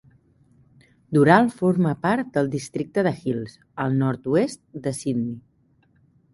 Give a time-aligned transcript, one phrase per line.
[1.17, 3.55] Dural forma part del districte de Hills,
[3.87, 5.41] al nord-oest de Sydney.